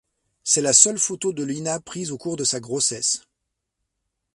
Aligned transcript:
C'est 0.43 0.61
la 0.63 0.73
seule 0.73 0.97
photo 0.97 1.31
de 1.31 1.43
Lina 1.43 1.79
prise 1.79 2.09
au 2.11 2.17
cours 2.17 2.35
de 2.35 2.43
sa 2.43 2.59
grossesse. 2.59 3.21